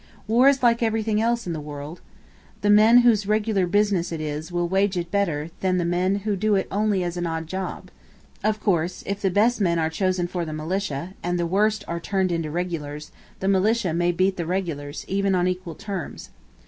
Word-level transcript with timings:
War 0.27 0.49
is 0.49 0.63
like 0.63 0.81
everything 0.81 1.21
else 1.21 1.45
in 1.45 1.53
the 1.53 1.59
world. 1.61 2.01
The 2.61 2.71
men 2.71 3.01
whose 3.01 3.27
regular 3.27 3.67
business 3.67 4.11
it 4.11 4.19
is 4.19 4.51
will 4.51 4.67
wage 4.67 4.97
it 4.97 5.11
better 5.11 5.51
than 5.59 5.77
the 5.77 5.85
men 5.85 6.15
who 6.25 6.31
only 6.31 6.39
do 6.39 6.55
it 6.55 6.67
as 7.03 7.17
an 7.17 7.27
odd 7.27 7.45
job. 7.45 7.91
Of 8.43 8.59
course, 8.59 9.03
if 9.05 9.21
the 9.21 9.29
best 9.29 9.61
men 9.61 9.77
are 9.77 9.91
chosen 9.91 10.25
for 10.27 10.43
the 10.43 10.53
militia, 10.53 11.13
and 11.21 11.37
the 11.37 11.45
worst 11.45 11.83
are 11.87 11.99
turned 11.99 12.31
into 12.31 12.49
regulars, 12.49 13.11
the 13.41 13.47
militia 13.47 13.93
may 13.93 14.11
beat 14.11 14.37
the 14.37 14.47
regulars, 14.47 15.05
even 15.07 15.35
on 15.35 15.47
equal 15.47 15.75
terms. 15.75 16.31